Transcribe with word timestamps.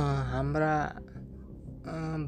हाम्रा 0.00 0.74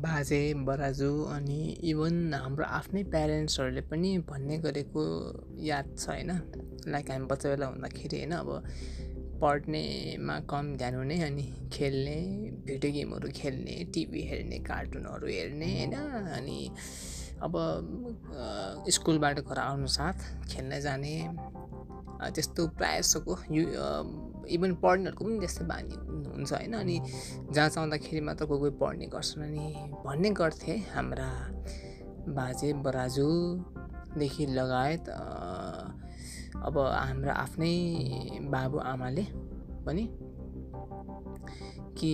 बाजे 0.03 0.55
बराजु 0.55 1.11
अनि 1.25 1.61
इभन 1.85 2.35
हाम्रो 2.35 2.65
आफ्नै 2.65 3.03
प्यारेन्ट्सहरूले 3.05 3.81
पनि 3.81 4.19
भन्ने 4.19 4.59
गरेको 4.59 5.03
याद 5.67 5.87
छ 5.99 6.09
होइन? 6.09 6.31
लाइक 6.89 7.11
हामी 7.11 7.27
बच्चा 7.27 7.49
बेला 7.49 7.67
हुँदाखेरि 7.67 8.17
होइन? 8.17 8.33
अब 8.33 8.49
पढ्नेमा 9.43 10.39
कम 10.51 10.77
ध्यान 10.77 10.95
हुने 10.95 11.17
अनि 11.23 11.43
खेल्ने 11.73 12.17
भिडियो 12.67 12.93
गेमहरू 12.93 13.29
खेल्ने 13.37 13.75
टिभी 13.95 14.23
हेर्ने 14.23 14.59
कार्टुनहरू 14.71 15.27
हेर्ने 15.29 15.71
होइन? 15.77 15.95
अनि 16.39 16.59
अब 17.43 17.53
स्कुलबाट 18.91 19.37
घर 19.41 19.59
आउनु 19.59 19.87
साथ 19.87 20.19
खेल्न 20.51 20.81
जाने 20.81 21.15
त्यस्तो 22.35 22.67
प्रायः 22.79 23.01
जसोको 23.01 23.33
यु 23.55 23.63
इभन 24.55 24.73
पढ्नेहरूको 24.83 25.25
पनि 25.25 25.39
त्यस्तै 25.39 25.65
बानी 25.71 25.95
हुन्छ 26.35 26.53
होइन। 26.53 26.75
अनि 26.75 26.97
जहाँ 27.53 27.69
चाहँदाखेरि 27.69 28.21
मात्र 28.27 28.45
कोही 28.47 28.61
कोही 28.61 28.75
पढ्ने 28.81 29.07
गर्छन्। 29.07 29.43
अनि 29.45 29.67
भन्ने 30.05 30.31
गर्थे 30.41 30.75
हाम्रा 30.95 31.29
बाजे 32.39 32.73
बराजुदेखि 32.85 34.47
लगायत 34.59 35.09
अब 36.59 36.75
हाम्रा 36.79 37.33
आफ्नै 37.35 37.75
बाबुआमाले 38.51 39.25
पनि 39.87 40.05
कि 41.99 42.13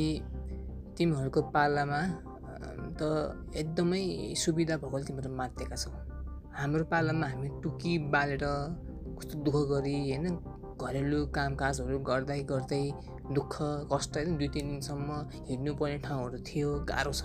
तिमीहरूको 0.96 1.40
पालामा 1.54 2.00
त 2.98 3.02
एकदमै 3.56 4.02
सुविधा 4.42 4.76
भएको 4.82 4.98
तिमीहरू 5.08 5.30
मातेका 5.36 5.76
छौ। 5.76 5.90
हाम्रो 6.58 6.84
पालामा 6.92 7.26
हामी 7.26 7.48
टुकी 7.62 7.92
बालेर 8.14 8.44
कस्तो 9.18 9.34
दुःख 9.44 9.56
गरी 9.70 9.94
होइन 10.10 10.26
घरेलु 10.80 11.18
कामकाजहरू 11.36 11.98
गर्दै 12.08 12.40
गर्दै 12.50 12.82
दुःख 13.36 13.54
कष्ट 13.92 14.16
होइन 14.16 14.36
दुई 14.38 14.48
तिन 14.54 14.66
दिनसम्म 14.70 15.08
हिँड्नुपर्ने 15.48 15.98
ठाउँहरू 16.06 16.38
थियो 16.48 16.70
गाह्रो 16.90 17.12
छ। 17.12 17.22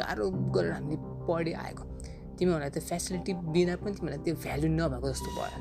गाह्रो 0.00 0.24
गरेर 0.54 0.72
हामीले 0.72 0.96
पढि 1.26 1.52
आएको 1.64 1.84
तिमीहरूलाई 2.38 2.70
त 2.70 2.78
फेसिलिटी 2.90 3.32
दिँदा 3.54 3.74
पनि 3.82 3.94
तिमीहरूलाई 3.94 4.22
त्यो 4.24 4.34
भ्यालु 4.44 4.66
नभएको 4.78 5.06
जस्तो 5.10 5.30
भयो। 5.38 5.58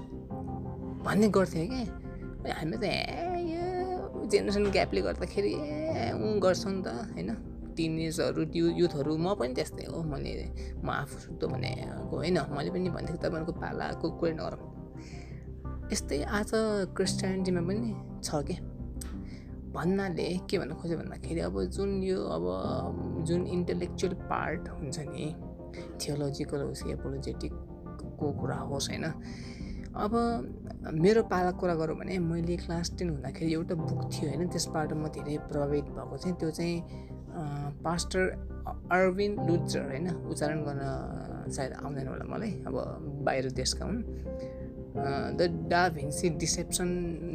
भन्ने 1.05 1.27
गर्थ्यो 1.37 1.65
क्या। 1.71 2.53
हामी 2.59 2.77
त 2.77 2.83
ए 2.83 2.93
यो 3.53 3.63
जेनेरेसन 4.31 4.63
ग्यापले 4.75 5.01
गर्दाखेरि 5.07 5.53
ए 5.53 6.05
ऊ 6.17 6.25
गर्छ 6.43 6.63
नि 6.67 6.81
त 6.85 6.87
होइन। 7.13 7.29
टिनेजहरू 7.77 8.41
त्यो 8.53 8.65
युथहरू 8.79 9.13
म 9.17 9.33
पनि 9.39 9.53
त्यस्तै 9.53 9.85
हो 9.91 10.03
मैले। 10.03 10.47
म 10.83 10.89
आफू 10.91 11.15
शुद्ध 11.19 11.41
भनेको 11.43 12.15
होइन 12.15 12.37
मैले 12.55 12.69
पनि 12.71 12.89
भनेको 12.89 13.17
तपाईँहरूको 13.23 13.53
पालाको 13.61 14.05
कुरा 14.19 14.33
नगरौँ। 14.33 14.69
यस्तै 15.91 16.21
आज 16.37 16.51
क्रिस्टियानिटीमा 16.97 17.61
पनि 17.67 17.89
छ 18.23 18.29
कि? 18.47 18.55
भन्नाले 19.73 20.27
के 20.45 20.57
भन्न 20.59 20.73
खोज्यो 20.77 20.97
भन्दाखेरि 20.97 21.41
अब 21.49 21.55
जुन 21.75 21.91
यो 22.03 22.17
अब 22.29 22.45
जुन 23.27 23.41
इन्टेलेक्चुअल 23.47 24.13
पार्ट 24.29 24.69
हुन्छ 24.69 24.97
नि 25.09 25.25
थियोलोजिकल 26.01 26.61
होस् 26.61 26.83
एपोलोजेटिकको 26.93 28.31
कुरा 28.39 28.57
होस् 28.69 28.89
होइन 28.89 29.05
अब 29.93 30.13
मेरो 30.93 31.21
पालाको 31.31 31.59
कुरा 31.59 31.75
गरौँ 31.75 31.97
भने 31.97 32.17
मैले 32.21 32.55
क्लास 32.57 32.93
टेन 32.97 33.09
हुँदाखेरि 33.09 33.53
एउटा 33.53 33.75
बुक 33.75 34.01
थियो 34.13 34.29
होइन 34.29 34.47
त्यसबाट 34.49 34.93
म 34.93 35.09
धेरै 35.09 35.37
प्रभावित 35.49 35.85
भएको 35.89 36.17
थिएँ। 36.23 36.35
त्यो 36.37 36.49
चाहिँ 36.51 36.77
पास्टर 37.83 38.23
अर्विन 38.91 39.31
लुजर 39.47 39.81
होइन? 39.81 40.07
उच्चारण 40.29 40.59
गर्न 40.63 41.51
सायद 41.51 41.73
आउँदैन 41.83 42.07
होला 42.07 42.25
मलाई 42.33 42.51
अब 42.67 42.75
बाहिर 43.25 43.51
देशका 43.51 43.85
हुन्। 43.85 44.01
द 45.37 45.41
डा 45.69 45.81
भिन्सी 45.89 46.29
डिसेप्सन 46.37 46.89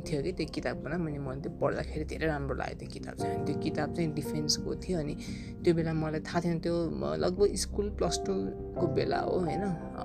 थियो 0.07 0.23
कि 0.23 0.33
त्यो 0.33 0.47
किताबमा 0.55 0.97
मैले 0.97 1.19
मैले 1.19 1.41
त्यो 1.43 1.53
पढ्दाखेरि 1.61 2.05
धेरै 2.07 2.27
राम्रो 2.27 2.55
लाग्यो 2.55 2.79
त्यो 2.79 2.89
किताब 2.95 3.15
चाहिँ। 3.19 3.35
अनि 3.35 3.45
त्यो 3.47 3.61
किताब 3.63 3.95
चाहिँ 3.95 4.13
डिफेन्सको 4.15 4.75
थियो 4.79 4.99
अनि 4.99 5.15
त्यो 5.65 5.75
बेला 5.75 5.93
मलाई 5.93 6.21
थाहा 6.23 6.41
थिएन 6.45 6.59
त्यो 6.63 6.75
लगभग 7.19 7.55
स्कुल 7.59 7.91
प्लस 7.99 8.23
टूको 8.27 8.87
बेला 8.95 9.19
हो 9.27 9.39
होइन? 9.43 9.65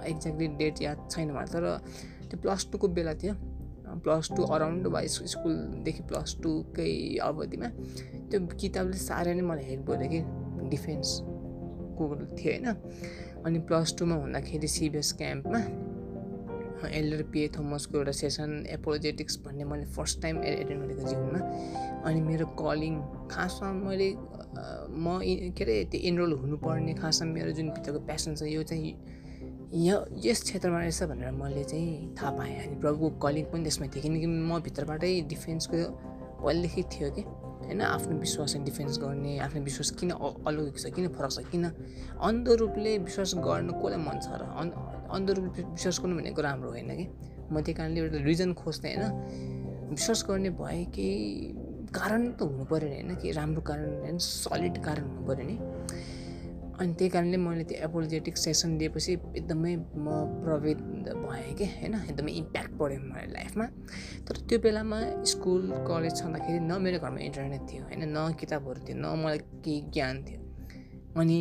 एक्ज्याक्टली 0.10 0.48
डेट 0.58 0.82
याद 0.82 1.08
छैन 1.12 1.32
मलाई 1.32 1.50
तर 1.54 1.66
त्यो 2.30 2.42
प्लस 2.42 2.68
टूको 2.72 2.88
बेला 2.98 3.14
थियो। 3.22 3.34
प्लस 4.04 4.30
टू 4.38 4.44
अराउन्ड 4.56 4.88
वा 4.88 5.02
स्कुलदेखि 5.34 6.04
प्लस 6.10 6.38
टूकै 6.44 6.92
अवधिमा 7.24 7.68
त्यो 8.32 8.40
किताबले 8.62 8.98
साह्रै 9.06 9.34
नै 9.34 9.46
मलाई 9.52 9.66
हेल्प 9.66 9.86
गर्यो 9.90 10.10
कि 10.10 10.20
डिफेन्सको 10.70 12.04
थियो 12.38 12.52
होइन। 12.52 12.68
अनि 13.46 13.60
प्लस 13.70 13.96
टूमा 14.00 14.16
हुँदाखेरि 14.16 14.68
सिबिएस 14.68 15.14
क्याम्पमा 15.22 15.60
एल्डर 16.84 17.22
पिए 17.32 17.48
थोमसको 17.48 17.98
एउटा 17.98 18.12
सेसन 18.12 18.66
एपोलोजेटिक्स 18.70 19.38
भन्ने 19.46 19.64
मैले 19.72 19.86
फर्स्ट 19.96 20.22
टाइम 20.22 20.44
एटेन्ड 20.44 20.82
गरेको 20.84 21.08
जीवनमा 21.10 21.40
अनि 22.10 22.22
मेरो 22.22 22.46
कलिङ 22.60 22.94
खासमा 23.32 23.72
मैले 23.74 24.10
म 24.12 25.20
के 25.58 25.64
अरे 25.64 25.76
त्यो 25.92 26.02
इनरोल 26.10 26.34
हुनुपर्ने 26.42 26.94
खासमा 26.94 27.32
मेरो 27.34 27.52
जुन 27.60 27.70
भित्रको 27.70 28.00
प्यासन 28.10 28.36
छ 28.36 28.44
यो 28.52 28.64
चाहिँ 28.72 28.92
यो 29.74 29.96
यस 30.22 30.42
क्षेत्रमा 30.44 30.80
रहेछ 30.80 31.04
भनेर 31.10 31.32
मैले 31.34 31.64
चाहिँ 31.64 32.14
थाहा 32.14 32.32
पाएँ। 32.38 32.56
अनि 32.62 32.76
प्रभुको 32.78 33.10
कलिङ 33.18 33.46
पनि 33.50 33.64
त्यसमा 33.64 33.88
थियो 33.90 34.02
किनकि 34.04 34.28
म 34.28 34.62
भित्रबाटै 34.62 35.10
डिफेन्सको 35.26 35.78
पहिलेदेखि 36.46 36.84
थियो 36.94 37.10
कि। 37.10 37.22
होइन 37.66 37.82
आफ्नो 37.82 38.18
विश्वासलाई 38.20 38.64
डिफेन्स 38.64 38.98
गर्ने 39.02 39.38
आफ्नो 39.40 39.62
विश्वास 39.64 39.90
किन 39.98 40.12
अलौकिक 40.46 40.78
छ 40.78 40.94
किन 40.94 41.08
फरक 41.18 41.32
छ 41.32 41.40
किन 41.50 41.66
अन्ध 42.22 42.48
रूपले 42.62 42.98
विश्वास 43.08 43.34
गर्न 43.42 43.70
कसलाई 43.82 43.98
मन 43.98 44.18
छ 44.22 44.30
र 44.38 44.44
अन्ध 45.10 45.28
रूपले 45.32 45.64
विश्वास 45.74 46.00
गर्नु 46.02 46.16
भनेको 46.22 46.42
राम्रो 46.42 46.70
होइन 46.70 46.92
कि। 46.94 47.06
म 47.50 47.62
त्यही 47.66 47.74
कारणले 47.74 48.00
एउटा 48.00 48.20
रिजन 48.30 48.54
खोज्थेँ 48.54 48.94
होइन। 48.94 49.90
विश्वास 49.90 50.20
गर्ने 50.30 50.50
भए 50.54 50.84
केही 50.94 51.18
कारण 51.90 52.22
त 52.38 52.42
हुनु 52.46 52.66
पऱ्यो 52.70 52.88
नि 52.90 52.94
होइन 52.94 53.16
कि 53.22 53.32
राम्रो 53.32 53.62
कारण 53.62 53.90
होइन 54.06 54.18
सलिड 54.22 54.78
कारण 54.86 55.04
हुनु 55.10 55.22
पऱ्यो 55.28 55.46
नि। 55.50 55.58
अनि 56.80 56.94
त्यही 56.98 57.10
कारणले 57.10 57.38
मैले 57.38 57.64
त्यो 57.64 57.78
एपोलोजेटिक 57.86 58.38
सेसन 58.38 58.78
दिएपछि 58.78 59.14
एकदमै 59.38 59.76
म 59.76 60.08
प्रभावित 60.44 60.78
भएँ 61.24 61.54
कि 61.58 61.66
होइन? 61.66 61.94
एकदमै 62.10 62.32
इम्प्याक्ट 62.32 62.72
पऱ्यो 62.80 63.00
मेरो 63.00 63.32
लाइफमा 63.34 63.66
तर 64.28 64.36
त्यो 64.50 64.60
बेलामा 64.60 65.00
स्कुल 65.32 65.62
कलेज 65.88 66.14
छँदाखेरि 66.20 66.60
न 66.60 66.82
मेरो 66.82 67.00
घरमा 67.00 67.20
इन्टरनेट 67.30 67.62
थियो 67.72 67.84
होइन? 67.84 68.02
न 68.18 68.34
किताबहरू 68.40 68.80
थियो 68.88 68.98
न 68.98 69.06
मलाई 69.24 69.38
केही 69.38 69.82
ज्ञान 69.94 70.16
थियो। 70.26 70.40
अनि 71.22 71.38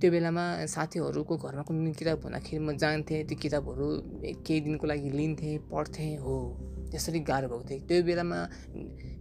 त्यो 0.00 0.10
बेलामा 0.10 0.44
साथीहरूको 0.66 1.36
घरमा 1.36 1.62
कुनै 1.68 1.92
किताब 1.92 2.18
भन्दाखेरि 2.24 2.62
म 2.64 2.76
जान्थेँ 2.78 3.24
त्यो 3.28 3.38
किताबहरू 3.42 3.86
केही 4.46 4.60
दिनको 4.60 4.86
लागि 4.86 5.10
लिन्थेँ 5.10 5.58
पढ्थेँ 5.72 6.16
हो। 6.16 6.36
त्यसरी 6.90 7.20
गाह्रो 7.20 7.48
भएको 7.48 7.64
थियो। 7.70 7.86
त्यो 7.88 8.02
बेलामा 8.08 8.38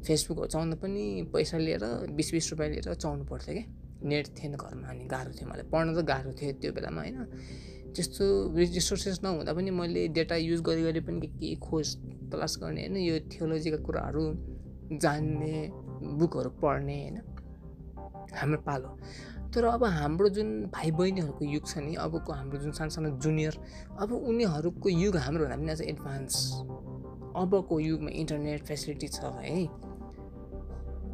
फेसबुकहरू 0.05 0.47
चलाउनु 0.47 0.75
पनि 0.77 1.03
पैसा 1.33 1.57
लिएर 1.57 1.83
बिस 2.17 2.31
बिस 2.33 2.45
रुपियाँ 2.51 2.69
लिएर 2.69 2.93
चलाउनु 2.93 3.25
पर्थ्यो 3.25 3.53
क्या 3.57 3.65
नेट 4.03 4.27
थिएन 4.27 4.55
घरमा 4.55 4.87
अनि 4.87 5.05
गाह्रो 5.05 5.31
थियो 5.31 5.49
मलाई। 5.49 5.63
पढ्न 5.71 5.87
त 5.95 6.05
गाह्रो 6.05 6.31
थियो 6.31 6.51
त्यो 6.61 6.71
बेलामा 6.73 7.01
होइन? 7.01 7.25
त्यस्तो 7.95 8.25
रिसोर्सेस 8.55 9.19
नहुँदा 9.23 9.53
पनि 9.53 9.71
मैले 9.71 10.07
डेटा 10.07 10.35
युज 10.35 10.61
गरी 10.61 10.83
गरी 10.83 10.99
पनि 10.99 11.19
के 11.21 11.27
के 11.27 11.55
खोज 11.55 11.95
तलास 12.31 12.57
गर्ने 12.61 12.81
होइन? 12.81 12.97
यो 12.97 13.19
थियोलोजीका 13.19 13.77
कुराहरू 13.77 14.23
जान्ने 14.97 15.69
बुकहरू 16.17 16.49
पढ्ने 16.49 16.97
होइन? 17.01 17.17
हाम्रो 18.35 18.61
पालो। 18.61 18.89
तर 19.53 19.65
अब 19.65 19.83
हाम्रो 19.83 20.29
जुन 20.29 20.49
भाइ 20.69 20.91
बहिनीहरूको 20.91 21.45
युग 21.45 21.67
छ 21.67 21.77
नि 21.77 21.95
अबको 21.95 22.33
हाम्रो 22.33 22.57
जुन 22.59 22.71
सानो 22.71 22.89
सानो 22.89 23.09
जुनियर 23.17 23.53
अब 23.99 24.13
उनीहरूको 24.13 24.89
युग 24.89 25.17
हाम्रो 25.17 25.45
भन्दा 25.45 25.57
पनि 25.57 25.71
अझ 25.71 25.81
एडभान्स। 25.81 26.35
अबको 27.35 27.79
युगमा 27.79 28.09
इन्टरनेट 28.13 28.63
फेसिलिटी 28.63 29.07
छ 29.07 29.19
है। 29.41 29.88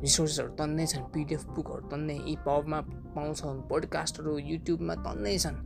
रिसोर्सहरू 0.05 0.49
तन्नै 0.59 0.85
छन् 0.93 1.05
पिडिएफ 1.13 1.43
बुकहरू 1.55 1.83
तन्नै 1.91 2.17
इ 2.17 2.35
पबमा 2.45 2.79
पाउँछ 3.15 3.41
पोडकास्टहरू 3.69 4.37
युट्युबमा 4.51 4.95
तन्नै 5.05 5.37
छन्। 5.45 5.57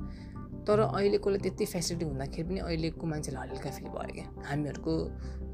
तर 0.67 0.79
अहिलेकोलाई 0.79 1.39
त्यति 1.45 1.65
फेसिलिटी 1.65 2.05
हुँदाखेरि 2.05 2.47
पनि 2.47 2.59
अहिलेको 2.59 3.07
मान्छेलाई 3.11 3.47
हल्का 3.49 3.69
फिल 3.77 3.87
भयो 3.95 4.13
क्या। 4.15 4.25
हामीहरूको 4.49 4.93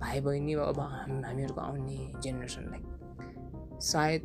भाइ 0.02 0.20
बहिनी 0.22 0.54
अब 0.62 0.80
हामीहरूको 0.80 1.62
आउने 1.62 1.98
जेनेरेसनलाई 2.24 2.84
सायद 3.92 4.24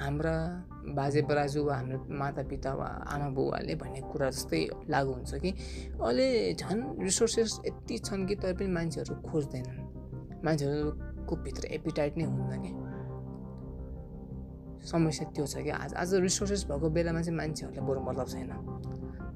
हाम्रा 0.00 0.34
बाजे 0.96 1.22
बराजु 1.28 1.60
वा 1.64 1.74
हाम्रो 1.76 1.98
मातापिता 2.20 2.72
वा 2.74 2.88
आमा 3.12 3.28
बुवाले 3.36 3.74
भन्ने 3.74 4.00
कुरा 4.12 4.28
जस्तै 4.30 4.60
लागु 4.88 5.12
हुन्छ 5.12 5.32
कि 5.42 5.50
अहिले 5.98 6.28
झन् 6.54 6.82
रिसोर्सेस 7.02 7.60
यति 7.66 7.98
छन् 8.06 8.26
कि 8.28 8.34
तर 8.42 8.52
पनि 8.58 8.68
मान्छेहरू 8.76 9.14
खोज्दैनन्। 9.28 9.80
मान्छेहरूको 10.44 11.34
भित्र 11.44 11.64
एपिटाइट 11.78 12.12
नै 12.18 12.24
हुन्न 12.24 12.62
कि 12.62 12.70
समस्या 14.84 15.28
त्यो 15.34 15.46
छ 15.46 15.64
कि 15.66 15.70
आज 15.70 15.94
आज 15.94 16.14
रिसोर्सेस 16.22 16.64
भएको 16.70 16.88
बेलामा 16.90 17.20
चाहिँ 17.22 17.36
मान्छेहरूलाई 17.38 17.84
बरु 17.88 18.00
मतलब 18.00 18.26
छैन। 18.28 18.52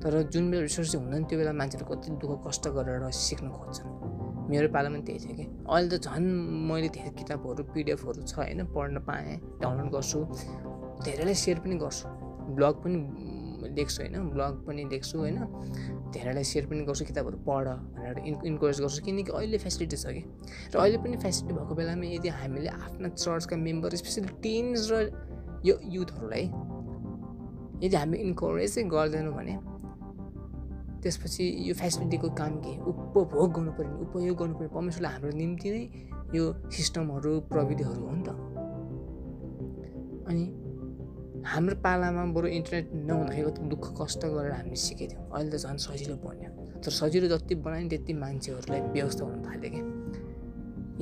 तर 0.02 0.22
जुन 0.30 0.50
बेला 0.50 0.62
रिसोर्सेस 0.62 0.94
हुँदैन 0.94 1.24
त्यो 1.24 1.38
बेला 1.38 1.52
मान्छेहरू 1.52 1.86
कति 1.86 2.10
दुःख 2.22 2.32
कष्ट 2.46 2.68
गरेर 2.76 3.10
सिक्न 3.10 3.48
खोज्छन्। 3.50 3.90
मेरो 4.50 4.68
पालामा 4.68 4.98
त्यही 5.06 5.18
थियो 5.18 5.34
कि। 5.38 5.44
अहिले 5.66 5.98
त 5.98 6.02
झन् 6.02 6.26
मैले 6.68 6.88
धेरै 6.90 7.10
किताबहरू 7.18 7.62
पिडिएफहरू 7.72 8.22
छ 8.22 8.34
होइन 8.38 8.60
पढ्न 8.74 8.98
पाएँ 9.06 9.36
डाउनलोड 9.62 9.88
गर्छु। 9.94 10.18
धेरैलाई 11.06 11.34
सेयर 11.34 11.58
पनि 11.62 11.76
गर्छु। 11.78 12.08
ब्लग 12.56 12.74
पनि 12.82 12.98
लेख्छु 13.72 14.02
होइन 14.02 14.16
ब्लग 14.34 14.52
पनि 14.66 14.82
लेख्छु 14.90 15.18
होइन। 15.18 15.38
धेरैलाई 16.12 16.44
सेयर 16.44 16.66
पनि 16.66 16.82
गर्छु 16.84 17.04
किताबहरू 17.04 17.36
पढ 17.46 17.66
भनेर 17.94 18.18
इन् 18.26 18.36
इन्करेज 18.44 18.80
गर्छु। 18.82 19.00
किनकि 19.06 19.32
अहिले 19.32 19.58
फेसिलिटी 19.58 19.96
छ 19.96 20.06
कि। 20.10 20.22
र 20.74 20.78
अहिले 20.82 20.98
पनि 20.98 21.16
फेसिलिटी 21.16 21.54
भएको 21.54 21.74
बेलामा 21.74 22.04
यदि 22.10 22.28
हामीले 22.28 22.68
आफ्ना 22.68 23.08
चर्चका 23.08 23.56
मेम्बर 23.56 23.94
स्पेसली 23.96 24.28
टिन्स 24.42 24.90
र 24.90 24.94
यो 25.64 25.74
युथहरूलाई 25.94 26.44
यदि 27.84 27.96
हामी 27.96 28.16
इन्करेजै 28.18 28.82
गर्दैनौँ 28.94 29.34
भने 29.34 29.54
त्यसपछि 31.02 31.44
यो 31.68 31.74
फेसिलिटीको 31.74 32.28
काम 32.40 32.52
के? 32.64 32.72
उपभोग 32.90 33.50
गर्नु 33.54 33.72
पऱ्यो 33.78 33.94
उपयोग 34.06 34.36
गर्नु 34.38 34.54
पऱ्यो 34.58 34.70
परमेश्वरले 34.74 35.08
हाम्रो 35.08 35.30
निम्ति 35.36 35.68
नै 35.70 35.82
यो 36.34 36.44
सिस्टमहरू 36.70 37.32
प्रविधिहरू 37.50 38.02
हो 38.06 38.12
नि 38.16 38.22
त। 38.22 38.30
अनि 40.30 40.44
हाम्रो 41.42 41.74
पालामा 41.84 42.22
बरु 42.34 42.46
इन्टरनेट 42.58 42.86
नहुँदाखेरि 42.94 43.50
कति 43.50 43.62
दुःख 43.74 43.84
कष्ट 44.00 44.22
गरेर 44.34 44.52
हामी 44.52 44.76
सिकेको 44.76 45.10
थियौँ। 45.10 45.24
अहिले 45.34 45.50
त 45.50 45.56
झन् 45.66 45.78
सजिलो 45.86 46.16
बन्यो 46.22 46.50
तर 46.82 46.90
सजिलो 46.90 47.26
जति 47.34 47.54
बनायो 47.66 47.88
त्यति 47.88 48.12
मान्छेहरूलाई 48.22 48.80
व्यवस्था 48.94 49.22
हुन 49.24 49.42
थाल्यो 49.42 49.70
क्या 49.74 49.84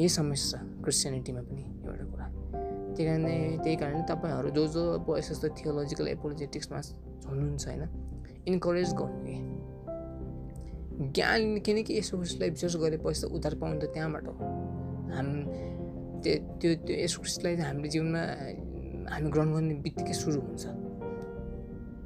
यही 0.00 0.08
समस्या 0.08 0.58
छ 0.60 0.82
क्रिस्चियनिटीमा 0.84 1.42
पनि। 1.50 1.64
त्यही 3.00 3.08
कारणले 3.08 3.56
त्यही 3.64 3.76
कारणले 3.76 4.02
तपाईँहरू 4.12 4.48
जो 4.50 4.66
जो 4.74 4.82
अब 4.92 5.08
यस्तो 5.16 5.48
थियोलोजिकल 5.56 6.06
एपोलोजेटिक्समा 6.08 6.80
हुनुहुन्छ 7.26 7.64
होइन 7.68 7.82
इन्करेज 8.46 8.92
गर्नु 9.00 9.20
कि। 9.24 9.36
ज्ञान 11.16 11.58
किनकि 11.64 11.92
यसो 11.98 12.16
उसलाई 12.20 12.50
विश्वास 12.50 12.76
गरेपछि 12.76 13.20
त 13.20 13.24
उद्धार 13.32 13.54
पाउनु 13.60 13.80
त 13.80 13.84
त्यहाँबाट 13.94 14.26
हाम 15.16 15.28
त्यो 16.22 16.34
त्यो 16.60 16.70
त्यो 16.86 16.96
यसो 17.04 17.16
क्रिस्टलाई 17.24 17.54
हामीले 17.56 17.88
जीवनमा 17.88 18.22
हामी 19.12 19.28
ग्रहण 19.32 19.48
गर्ने 19.54 19.74
बित्तिकै 19.84 20.12
सुरु 20.12 20.40
हुन्छ। 20.40 20.64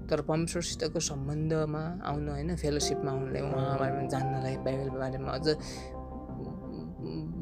तर 0.09 0.19
परमेश्वरसितको 0.31 1.01
सम्बन्धमा 1.11 1.83
आउन 2.07 2.29
होइन 2.29 2.51
फेलोसिपमा 2.55 3.11
आउनलाई 3.11 3.43
उहाँ 3.43 3.79
बारेमा 3.83 4.03
जान्नलाई 4.15 4.57
बाइबल 4.63 4.89
बारेमा 5.03 5.31
अझ 5.39 5.47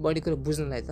बढी 0.04 0.20
कुरो 0.24 0.36
बुझ्नलाई 0.46 0.82
त 0.88 0.90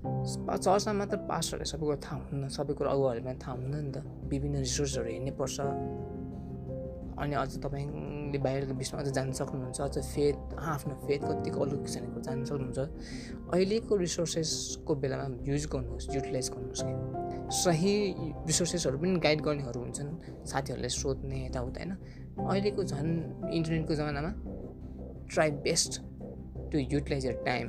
चर्चमा 0.00 0.92
मात्र 1.00 1.16
पास्टरहरूले 1.28 1.68
सबै 1.72 1.84
कुरो 1.84 1.96
थाहा 2.04 2.16
हुन्न 2.28 2.48
सबै 2.56 2.72
कुरो 2.78 2.88
अगुवाहरूमा 2.90 3.32
थाहा 3.42 3.52
हुन्न 3.56 3.74
नि 3.84 3.90
त। 3.92 3.96
विभिन्न 4.32 4.56
रिसोर्सहरू 4.64 5.08
हेर्नै 5.12 5.32
पर्छ 5.40 5.56
अनि 7.20 7.34
अझ 7.36 7.52
तपाईँले 7.60 8.38
बाहिरको 8.40 8.74
विषयमा 8.80 9.00
अझ 9.02 9.08
जान्न 9.12 9.32
सक्नुहुन्छ 9.40 9.80
अझ 9.80 9.96
फेथ 10.12 10.38
आफ्नो 10.56 10.94
फेथ 11.04 11.20
कतिको 11.28 11.58
अलौकिक 11.60 11.90
कुरो 12.08 12.20
जान्न 12.24 12.44
सक्नुहुन्छ। 12.48 12.78
अहिलेको 13.52 13.92
रिसोर्सेसको 14.06 14.92
बेलामा 15.04 15.26
युज 15.44 15.64
गर्नुहोस् 15.68 16.08
युटिलाइज 16.16 16.48
गर्नुहोस् 16.54 16.82
कि। 16.86 16.94
सही 17.60 17.92
रिसोर्सेसहरू 18.48 18.96
पनि 18.98 19.20
गाइड 19.20 19.40
गर्नेहरू 19.44 19.80
हुन्छन् 19.84 20.10
साथीहरूले 20.48 20.88
सोध्ने 20.88 21.38
यताउता 21.46 21.80
होइन। 21.80 21.92
अहिलेको 22.48 22.82
झन् 22.88 23.10
इन्टरनेटको 23.52 23.94
जमानामा 24.00 24.30
try 25.28 25.50
best 25.66 25.92
to 26.72 26.76
utilise 26.78 27.26
your 27.26 27.36
time. 27.44 27.68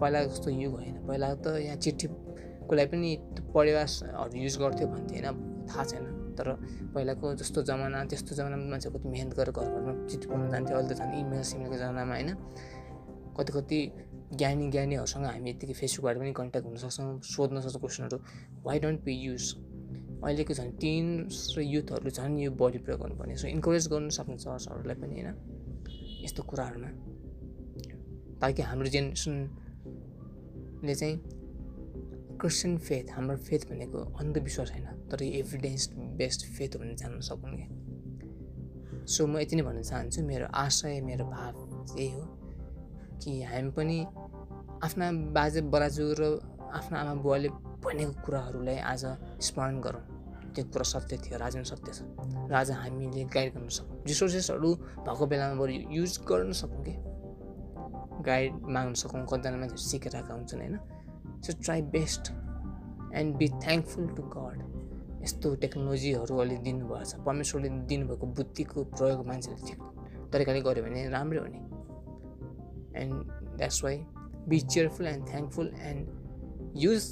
पहिला 0.00 0.18
जस्तो 0.24 0.50
युग 0.50 0.74
होइन 0.74 0.96
पहिला 1.06 1.28
त 1.34 1.46
यहाँ 1.58 1.76
चिठीको 1.76 2.72
लागि 2.74 2.88
पनि 2.92 3.10
परिवारहरू 3.54 4.36
युज 4.38 4.54
गर्थ्यो 4.58 4.86
भन्थ्यो 4.88 5.16
होइन 5.18 5.66
थाहा 5.68 5.84
छैन। 5.84 6.04
तर 6.38 6.48
पहिलाको 6.94 7.26
जस्तो 7.34 7.62
जमाना 7.68 7.98
त्यस्तो 8.10 8.32
जमानामा 8.38 8.66
मान्छे 8.70 8.88
कति 8.90 9.08
मिहिनेत 9.08 9.34
गरेर 9.34 9.52
घर 9.52 9.66
घरमा 9.68 9.92
चिठी 10.06 10.26
पढ्नु 10.28 10.46
जान्थ्यो। 10.50 10.76
अहिले 10.76 10.94
त 10.94 10.98
झन् 10.98 11.14
इमेल 11.20 11.42
सिमेलको 11.42 11.76
जमानामा 11.76 12.14
होइन। 12.14 12.30
कति 13.36 13.50
कति 13.52 13.80
ज्ञानी 14.38 14.70
ज्ञानीहरूसँग 14.70 15.24
हामी 15.24 15.50
यत्तिकै 15.50 15.74
फेसबुकबाट 15.80 16.16
पनि 16.18 16.32
कन्ट्याक्ट 16.32 16.66
हुन 16.68 16.76
सक्छौँ 16.76 17.20
सोध्न 17.26 17.60
सक्छौँ 17.60 17.80
क्वेसनहरू। 17.80 18.18
वाइ 18.66 18.78
डोन्ट 18.78 19.00
बी 19.04 19.14
युज 19.18 19.44
अहिलेको 20.24 20.54
झन् 20.54 20.72
टिन 20.78 21.06
र 21.56 21.60
युथहरूले 21.62 22.10
झन् 22.10 22.38
यो 22.38 22.50
बढी 22.50 22.78
प्रयोग 22.84 23.00
गर्नुपर्ने। 23.02 23.36
सो 23.36 23.46
इन्करेज 23.48 23.84
गर्नु 23.88 24.10
सक्ने 24.10 24.36
चर्चहरूलाई 24.36 24.96
पनि 25.02 25.14
होइन 25.18 25.28
यस्तो 26.24 26.42
कुराहरूमा। 26.42 26.90
ताकि 28.40 28.62
हाम्रो 28.62 28.88
जेनेरेसनले 30.78 30.94
चाहिँ 30.94 31.16
क्रिस्चियन 32.40 32.78
फेथ 32.78 33.10
हाम्रो 33.10 33.36
फेथ 33.36 33.58
भनेको 33.70 33.98
अन्धविश्वास 33.98 34.70
होइन 34.70 34.86
तर 35.10 35.22
एभिडेन्स 35.22 35.90
बेस्ड 35.92 36.46
फेथ 36.46 36.74
हो 36.74 36.80
भने 36.80 36.94
जान्न 36.94 37.20
सकुन् 37.20 37.56
क्या। 37.56 39.06
सो 39.06 39.26
म 39.26 39.38
यति 39.38 39.56
नै 39.56 39.62
भन्न 39.62 39.82
चाहन्छु 39.82 40.22
मेरो 40.22 40.46
आशय 40.46 41.00
मेरो 41.00 41.24
भाव 41.24 41.98
यही 41.98 42.10
हो 42.10 42.22
कि 43.22 43.42
हामी 43.42 43.70
पनि 43.70 44.06
आफ्ना 44.84 45.12
बाजे 45.34 45.60
बराजु 45.62 46.14
र 46.20 46.38
आफ्ना 46.72 46.98
आमा 47.00 47.14
बुवाले 47.14 47.48
भनेको 47.82 48.22
कुराहरूलाई 48.22 48.76
आज 48.76 49.04
स्मरण 49.40 49.80
गरौँ। 49.80 50.02
त्यो 50.54 50.64
कुरा 50.64 50.82
सत्य 50.82 51.16
थियो 51.16 51.38
राजा 51.38 51.62
सत्य 51.62 51.92
छ। 51.92 52.02
र 52.50 52.54
आज 52.54 52.70
हामीले 52.70 53.24
गाइड 53.24 53.54
गर्न 53.54 53.68
सकौँ 53.68 54.04
रिसोर्सेसहरू 54.06 54.74
भएको 55.06 55.26
बेलामा 55.26 55.54
बरु 55.60 55.72
युज 55.90 56.18
गर्न 56.28 56.52
सकौँ 56.52 56.84
कि 56.84 56.94
गाइड 58.28 58.62
माग्न 58.70 58.94
सकौँ 58.96 59.24
कतिजना 59.26 59.56
मान्छेहरू 59.56 59.84
सिकेर 59.84 60.16
आएका 60.16 60.34
हुन्छन् 60.34 60.60
होइन 60.60 60.78
so 61.42 61.52
try 61.60 61.82
best 61.90 62.32
and 63.14 63.36
be 63.36 63.48
thankful 63.58 64.08
to 64.16 64.22
God 64.30 64.66
यस्तो 65.22 65.54
टेक्नोलोजीहरू 65.56 66.36
अहिले 66.36 66.56
दिनुभएको 66.64 67.04
छ 67.06 67.20
परमेश्वरले 67.24 67.68
दिनुभएको 67.86 68.26
बुद्धिको 68.34 68.84
प्रयोग 68.92 69.26
मान्छेले 69.26 69.66
ठिक 69.66 69.78
तरिकाले 70.32 70.60
गऱ्यो 70.62 70.84
भने 70.84 71.08
राम्रै 71.10 71.38
हो 71.38 71.46
नि 71.48 71.62
and 72.96 73.14
that's 73.56 73.82
why 73.84 73.98
be 74.48 74.60
cheerful 74.66 75.06
and 75.06 75.28
thankful 75.28 75.72
and 75.84 76.76
use 76.78 77.10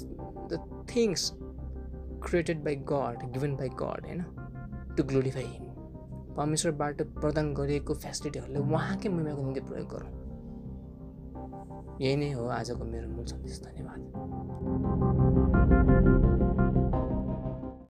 the 0.51 0.61
things 0.89 1.31
created 2.23 2.63
by 2.63 2.75
God 2.87 3.25
given 3.29 3.55
by 3.55 3.69
God 3.77 4.05
होइन 4.05 4.23
टु 4.95 5.03
ग्लोरिफाई 5.05 5.43
हिम 5.45 5.65
परमेश्वरबाट 6.35 7.01
प्रदान 7.17 7.53
गरिएको 7.55 7.93
फेसिलिटीहरूलाई 7.97 8.71
उहाँकै 8.71 9.09
महिमाको 9.09 9.43
निम्ति 9.43 9.61
प्रयोग 9.63 9.89
गरौँ 9.89 10.26
यही 12.01 12.15
नै 12.15 12.29
हो 12.37 12.43
आजको 12.59 12.83
मेरो 12.85 13.07
मूल 13.09 13.25
सन्देश 13.25 13.55
धन्यवाद। 13.65 13.99